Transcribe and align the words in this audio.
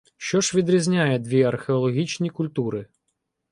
Що 0.17 0.41
ж 0.41 0.57
відрізняє 0.57 1.19
дві 1.19 1.43
археологічні 1.43 2.29
культури? 2.29 2.85